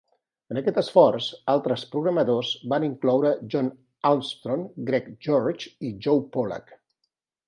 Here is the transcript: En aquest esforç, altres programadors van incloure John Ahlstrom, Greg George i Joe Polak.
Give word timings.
En 0.53 0.59
aquest 0.59 0.77
esforç, 0.81 1.25
altres 1.51 1.83
programadors 1.91 2.53
van 2.73 2.87
incloure 2.87 3.33
John 3.55 3.69
Ahlstrom, 4.13 4.63
Greg 4.89 5.13
George 5.29 5.75
i 5.89 5.93
Joe 6.07 6.25
Polak. 6.37 6.73